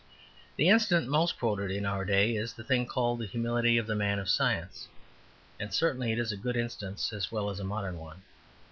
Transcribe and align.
The 0.55 0.67
instance 0.67 1.07
most 1.07 1.37
quoted 1.37 1.69
in 1.69 1.85
our 1.85 2.05
day 2.05 2.35
is 2.35 2.53
the 2.53 2.63
thing 2.63 2.87
called 2.87 3.19
the 3.19 3.27
humility 3.27 3.77
of 3.77 3.85
the 3.85 3.93
man 3.93 4.17
of 4.17 4.29
science; 4.31 4.87
and 5.59 5.71
certainly 5.71 6.11
it 6.11 6.17
is 6.17 6.31
a 6.31 6.37
good 6.37 6.57
instance 6.57 7.13
as 7.13 7.31
well 7.31 7.51
as 7.51 7.59
a 7.59 7.63
modern 7.63 7.99
one. 7.99 8.23